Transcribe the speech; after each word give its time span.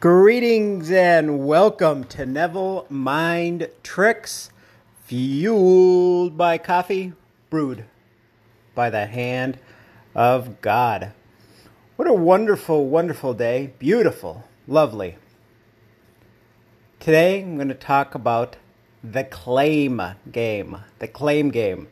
Greetings 0.00 0.90
and 0.90 1.46
welcome 1.46 2.04
to 2.04 2.24
Neville 2.24 2.86
Mind 2.88 3.68
Tricks, 3.82 4.48
fueled 5.04 6.38
by 6.38 6.56
coffee, 6.56 7.12
brewed 7.50 7.84
by 8.74 8.88
the 8.88 9.04
hand 9.04 9.58
of 10.14 10.62
God. 10.62 11.12
What 11.96 12.08
a 12.08 12.14
wonderful, 12.14 12.86
wonderful 12.86 13.34
day. 13.34 13.74
Beautiful, 13.78 14.44
lovely. 14.66 15.18
Today 16.98 17.42
I'm 17.42 17.56
going 17.56 17.68
to 17.68 17.74
talk 17.74 18.14
about 18.14 18.56
the 19.04 19.24
claim 19.24 20.00
game. 20.32 20.78
The 20.98 21.08
claim 21.08 21.50
game. 21.50 21.88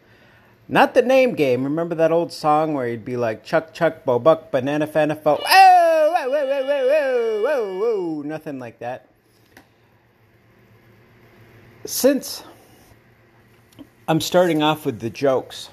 Not 0.66 0.94
the 0.94 1.02
name 1.02 1.34
game. 1.34 1.62
Remember 1.62 1.94
that 1.94 2.10
old 2.10 2.32
song 2.32 2.72
where 2.72 2.88
you'd 2.88 3.04
be 3.04 3.18
like 3.18 3.44
Chuck 3.44 3.74
Chuck 3.74 4.06
Bo 4.06 4.18
Buck 4.18 4.50
Banana 4.50 4.86
Fana 4.86 5.22
Fo 5.22 5.36
Whoa, 5.36 6.10
whoa, 6.10 6.30
whoa, 6.30 6.46
whoa, 6.46 6.64
whoa, 6.64 7.27
whoa, 7.42 7.78
whoa, 7.78 8.22
nothing 8.22 8.58
like 8.58 8.78
that. 8.80 9.08
Since 11.84 12.42
I'm 14.06 14.20
starting 14.20 14.62
off 14.62 14.84
with 14.84 15.00
the 15.00 15.10
jokes, 15.10 15.70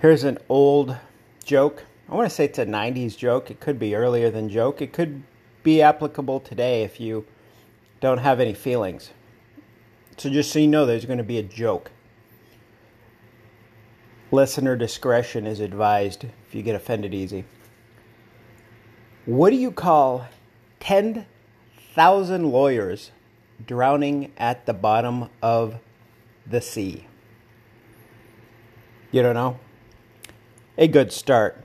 here's 0.00 0.24
an 0.24 0.38
old 0.48 0.96
joke. 1.44 1.84
I 2.08 2.14
want 2.14 2.28
to 2.28 2.34
say 2.34 2.44
it's 2.44 2.58
a 2.58 2.66
90s 2.66 3.16
joke. 3.16 3.50
It 3.50 3.60
could 3.60 3.78
be 3.78 3.94
earlier 3.94 4.30
than 4.30 4.48
joke. 4.48 4.82
It 4.82 4.92
could 4.92 5.22
be 5.62 5.80
applicable 5.80 6.40
today 6.40 6.82
if 6.82 7.00
you 7.00 7.24
don't 8.00 8.18
have 8.18 8.40
any 8.40 8.52
feelings. 8.52 9.10
So 10.16 10.28
just 10.28 10.52
so 10.52 10.58
you 10.58 10.68
know, 10.68 10.84
there's 10.84 11.06
going 11.06 11.18
to 11.18 11.24
be 11.24 11.38
a 11.38 11.42
joke. 11.42 11.90
Listener 14.30 14.76
discretion 14.76 15.46
is 15.46 15.60
advised 15.60 16.24
if 16.24 16.54
you 16.54 16.62
get 16.62 16.74
offended 16.74 17.14
easy. 17.14 17.44
What 19.24 19.50
do 19.50 19.56
you 19.56 19.70
call 19.70 20.26
10,000 20.80 22.50
lawyers 22.50 23.12
drowning 23.64 24.32
at 24.36 24.66
the 24.66 24.74
bottom 24.74 25.30
of 25.40 25.76
the 26.44 26.60
sea? 26.60 27.06
You 29.12 29.22
don't 29.22 29.34
know? 29.34 29.60
A 30.76 30.88
good 30.88 31.12
start. 31.12 31.64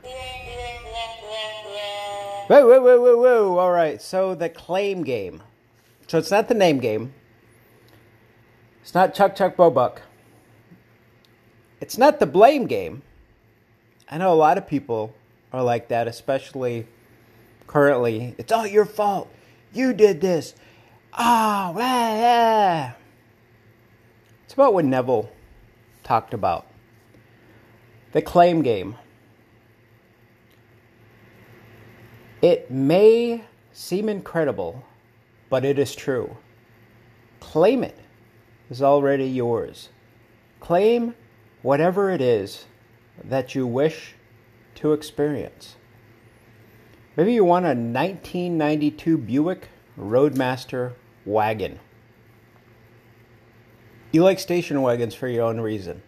Whoa, 2.47 2.67
whoa, 2.67 2.80
whoa, 2.80 3.02
whoa, 3.02 3.17
whoa. 3.17 3.58
All 3.58 3.72
right, 3.72 4.00
so 4.00 4.35
the 4.35 4.50
claim 4.50 5.03
game. 5.03 5.41
So 6.05 6.19
it's 6.19 6.30
not 6.30 6.50
the 6.50 6.53
name 6.53 6.78
game. 6.78 7.16
It's 8.83 8.94
not 8.94 9.16
Chuck 9.16 9.35
Chuck 9.35 9.58
Bobuck. 9.58 9.97
It's 11.81 11.97
not 11.97 12.19
the 12.19 12.28
blame 12.28 12.67
game. 12.67 13.02
I 14.09 14.19
know 14.19 14.31
a 14.31 14.35
lot 14.35 14.59
of 14.59 14.67
people 14.67 15.16
are 15.52 15.63
like 15.63 15.88
that, 15.88 16.08
especially 16.08 16.88
currently. 17.67 18.33
It's 18.37 18.51
all 18.51 18.65
your 18.65 18.85
fault. 18.85 19.29
You 19.73 19.93
did 19.93 20.21
this. 20.21 20.55
Ah, 21.13 21.71
oh, 21.73 21.79
yeah. 21.79 22.93
It's 24.45 24.53
about 24.53 24.73
what 24.73 24.85
Neville 24.85 25.29
talked 26.03 26.33
about. 26.33 26.65
The 28.13 28.21
claim 28.21 28.61
game. 28.61 28.95
It 32.41 32.71
may 32.71 33.43
seem 33.73 34.09
incredible, 34.09 34.85
but 35.49 35.65
it 35.65 35.77
is 35.77 35.95
true. 35.95 36.38
Claim 37.39 37.83
it 37.83 37.97
is 38.69 38.81
already 38.81 39.25
yours. 39.25 39.89
Claim 40.59 41.15
whatever 41.61 42.09
it 42.11 42.21
is 42.21 42.65
that 43.23 43.55
you 43.55 43.65
wish 43.65 44.15
to 44.75 44.93
experience. 44.93 45.75
Maybe 47.17 47.33
you 47.33 47.44
want 47.44 47.66
a 47.66 47.69
1992 47.69 49.17
Buick 49.17 49.69
Roadmaster 49.97 50.94
wagon. 51.25 51.79
You 54.11 54.23
like 54.23 54.38
station 54.38 54.83
wagons 54.83 55.16
for 55.16 55.27
your 55.27 55.45
own 55.45 55.59
reason. 55.59 56.03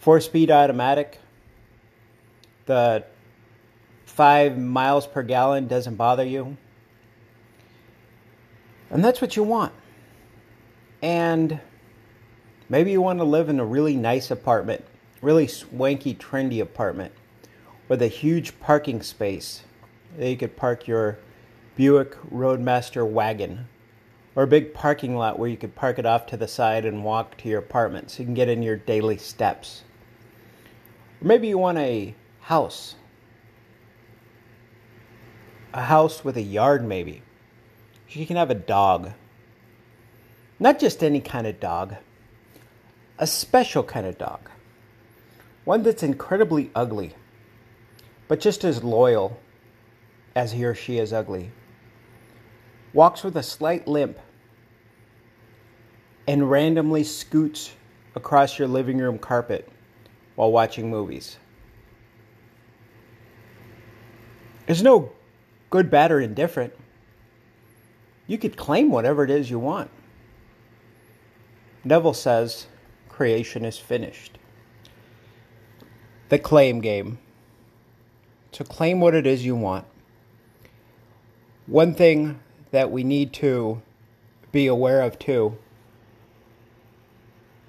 Four 0.00 0.20
speed 0.20 0.50
automatic. 0.50 1.20
The 2.66 3.04
five 4.04 4.58
miles 4.58 5.06
per 5.06 5.22
gallon 5.22 5.68
doesn't 5.68 5.94
bother 5.94 6.24
you. 6.24 6.56
And 8.90 9.04
that's 9.04 9.20
what 9.20 9.36
you 9.36 9.44
want. 9.44 9.72
And 11.02 11.60
maybe 12.68 12.90
you 12.90 13.00
want 13.00 13.20
to 13.20 13.24
live 13.24 13.48
in 13.48 13.60
a 13.60 13.64
really 13.64 13.94
nice 13.94 14.32
apartment, 14.32 14.84
really 15.22 15.46
swanky, 15.46 16.16
trendy 16.16 16.60
apartment 16.60 17.12
with 17.88 18.02
a 18.02 18.08
huge 18.08 18.58
parking 18.60 19.02
space 19.02 19.62
that 20.16 20.28
you 20.28 20.36
could 20.36 20.56
park 20.56 20.88
your 20.88 21.18
Buick 21.76 22.16
Roadmaster 22.30 23.04
wagon 23.04 23.68
or 24.34 24.42
a 24.42 24.46
big 24.46 24.74
parking 24.74 25.16
lot 25.16 25.38
where 25.38 25.48
you 25.48 25.56
could 25.56 25.74
park 25.74 25.98
it 25.98 26.06
off 26.06 26.26
to 26.26 26.36
the 26.36 26.48
side 26.48 26.84
and 26.84 27.04
walk 27.04 27.36
to 27.38 27.48
your 27.48 27.58
apartment 27.58 28.10
so 28.10 28.20
you 28.20 28.26
can 28.26 28.34
get 28.34 28.48
in 28.48 28.62
your 28.62 28.76
daily 28.76 29.16
steps. 29.16 29.82
Or 31.20 31.26
maybe 31.26 31.48
you 31.48 31.58
want 31.58 31.78
a 31.78 32.14
house. 32.40 32.96
A 35.72 35.82
house 35.82 36.24
with 36.24 36.36
a 36.36 36.42
yard, 36.42 36.86
maybe. 36.86 37.22
You 38.10 38.26
can 38.26 38.36
have 38.36 38.50
a 38.50 38.54
dog. 38.54 39.12
Not 40.58 40.78
just 40.78 41.02
any 41.02 41.20
kind 41.20 41.46
of 41.46 41.60
dog, 41.60 41.96
a 43.18 43.26
special 43.26 43.82
kind 43.82 44.06
of 44.06 44.16
dog. 44.16 44.48
One 45.64 45.82
that's 45.82 46.02
incredibly 46.02 46.70
ugly, 46.74 47.14
but 48.28 48.40
just 48.40 48.64
as 48.64 48.82
loyal 48.82 49.38
as 50.34 50.52
he 50.52 50.64
or 50.64 50.74
she 50.74 50.98
is 50.98 51.12
ugly. 51.12 51.50
Walks 52.92 53.22
with 53.22 53.36
a 53.36 53.42
slight 53.42 53.86
limp 53.86 54.18
and 56.26 56.50
randomly 56.50 57.04
scoots 57.04 57.72
across 58.14 58.58
your 58.58 58.68
living 58.68 58.98
room 58.98 59.18
carpet 59.18 59.68
while 60.34 60.50
watching 60.50 60.90
movies. 60.90 61.38
There's 64.66 64.82
no 64.82 65.12
good, 65.70 65.90
bad, 65.90 66.10
or 66.10 66.20
indifferent. 66.20 66.74
You 68.26 68.38
could 68.38 68.56
claim 68.56 68.90
whatever 68.90 69.22
it 69.22 69.30
is 69.30 69.50
you 69.50 69.58
want. 69.58 69.90
Neville 71.84 72.14
says 72.14 72.66
creation 73.08 73.64
is 73.64 73.78
finished. 73.78 74.38
The 76.28 76.38
claim 76.38 76.80
game. 76.80 77.18
So 78.56 78.64
claim 78.64 79.00
what 79.00 79.14
it 79.14 79.26
is 79.26 79.44
you 79.44 79.54
want. 79.54 79.84
One 81.66 81.94
thing 81.94 82.40
that 82.70 82.90
we 82.90 83.04
need 83.04 83.34
to 83.34 83.82
be 84.50 84.66
aware 84.66 85.02
of 85.02 85.18
too 85.18 85.58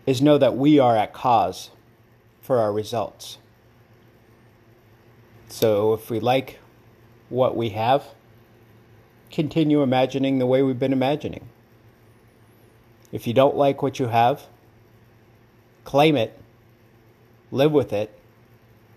is 0.06 0.22
know 0.22 0.38
that 0.38 0.56
we 0.56 0.80
are 0.80 0.96
at 0.96 1.12
cause 1.12 1.72
for 2.40 2.60
our 2.60 2.72
results. 2.72 3.38
So 5.50 5.94
if 5.94 6.10
we 6.10 6.22
like 6.22 6.60
what 7.28 7.58
we 7.58 7.72
have, 7.72 8.06
continue 9.30 9.82
imagining 9.82 10.40
the 10.40 10.46
way 10.46 10.64
we've 10.64 10.80
been 10.80 10.94
imagining. 10.94 11.50
If 13.12 13.28
you 13.28 13.34
don't 13.34 13.58
like 13.58 13.82
what 13.82 14.00
you 14.00 14.08
have, 14.08 14.44
claim 15.84 16.16
it, 16.16 16.40
live 17.52 17.74
with 17.74 17.92
it, 17.92 18.18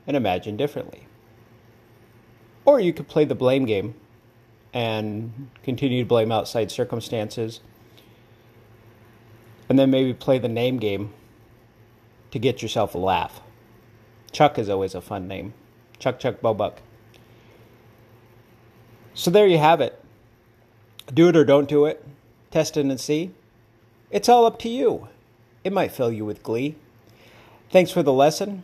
and 0.06 0.16
imagine 0.16 0.56
differently. 0.56 1.08
Or 2.70 2.78
you 2.78 2.92
could 2.92 3.08
play 3.08 3.25
the 3.25 3.34
blame 3.34 3.64
game 3.64 3.94
and 4.72 5.50
continue 5.64 6.04
to 6.04 6.08
blame 6.08 6.31
outside 6.31 6.70
circumstances. 6.70 7.58
And 9.69 9.76
then 9.76 9.91
maybe 9.91 10.14
play 10.14 10.38
the 10.38 10.48
name 10.48 10.78
game 10.78 11.12
to 12.31 12.38
get 12.38 12.62
yourself 12.62 12.94
a 12.94 12.99
laugh. 12.99 13.40
Chuck 14.31 14.56
is 14.56 14.69
always 14.69 14.94
a 14.94 15.00
fun 15.00 15.26
name. 15.26 15.52
Chuck 15.99 16.20
Chuck 16.20 16.40
Bobuck. 16.40 16.75
So 19.14 19.32
there 19.32 19.49
you 19.49 19.58
have 19.58 19.81
it. 19.81 20.00
Do 21.12 21.26
it 21.26 21.37
or 21.37 21.44
don't 21.44 21.69
do 21.69 21.87
it. 21.87 22.06
Test 22.52 22.76
it 22.76 22.87
and 22.87 23.00
see. 23.00 23.32
It's 24.12 24.28
all 24.28 24.46
up 24.46 24.61
to 24.61 24.69
you. 24.69 25.08
It 25.64 25.72
might 25.72 25.90
fill 25.90 26.12
you 26.12 26.25
with 26.25 26.44
glee. 26.44 26.76
Thanks 27.72 27.90
for 27.90 28.05
the 28.05 28.12
lesson. 28.12 28.62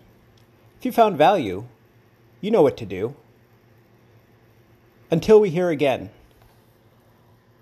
If 0.79 0.87
you 0.87 0.93
found 0.93 1.19
value, 1.19 1.65
you 2.41 2.53
know 2.53 2.63
what 2.63 2.77
to 2.77 2.87
do. 2.87 3.17
Until 5.11 5.41
we 5.41 5.51
hear 5.51 5.71
again, 5.71 6.11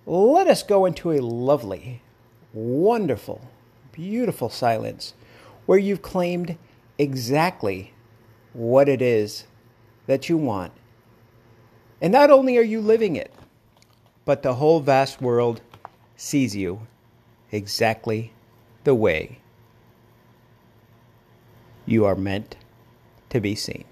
let 0.06 0.46
us 0.46 0.62
go 0.62 0.86
into 0.86 1.12
a 1.12 1.20
lovely, 1.20 2.00
wonderful, 2.54 3.48
beautiful 3.92 4.48
silence 4.48 5.12
where 5.66 5.78
you've 5.78 6.02
claimed 6.02 6.56
exactly 6.98 7.92
what 8.54 8.88
it 8.88 9.02
is 9.02 9.44
that 10.06 10.28
you 10.28 10.38
want. 10.38 10.72
And 12.00 12.12
not 12.12 12.30
only 12.30 12.56
are 12.56 12.62
you 12.62 12.80
living 12.80 13.16
it, 13.16 13.32
but 14.24 14.42
the 14.42 14.54
whole 14.54 14.80
vast 14.80 15.20
world 15.20 15.60
sees 16.16 16.56
you 16.56 16.86
exactly 17.52 18.32
the 18.84 18.94
way 18.94 19.38
you 21.84 22.06
are 22.06 22.16
meant 22.16 22.56
to 23.28 23.40
be 23.40 23.54
seen. 23.54 23.84